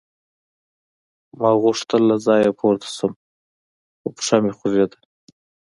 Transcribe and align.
ما 1.39 1.49
غوښتل 1.63 2.01
له 2.09 2.15
ځایه 2.25 2.51
پورته 2.59 2.87
شم 2.97 3.11
خو 3.99 4.07
پښه 4.15 4.37
مې 4.43 4.51
خوږېده 4.57 4.99